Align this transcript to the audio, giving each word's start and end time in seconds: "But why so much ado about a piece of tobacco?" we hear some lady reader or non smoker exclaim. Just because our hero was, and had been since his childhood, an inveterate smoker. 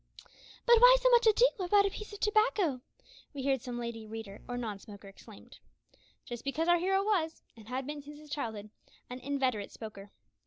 "But 0.65 0.81
why 0.81 0.97
so 0.99 1.11
much 1.11 1.27
ado 1.27 1.45
about 1.59 1.85
a 1.85 1.91
piece 1.91 2.11
of 2.11 2.19
tobacco?" 2.19 2.81
we 3.35 3.43
hear 3.43 3.59
some 3.59 3.77
lady 3.77 4.07
reader 4.07 4.41
or 4.47 4.57
non 4.57 4.79
smoker 4.79 5.07
exclaim. 5.07 5.51
Just 6.25 6.43
because 6.43 6.67
our 6.67 6.79
hero 6.79 7.03
was, 7.03 7.43
and 7.55 7.67
had 7.67 7.85
been 7.85 8.01
since 8.01 8.17
his 8.17 8.31
childhood, 8.31 8.71
an 9.11 9.19
inveterate 9.19 9.71
smoker. 9.71 10.09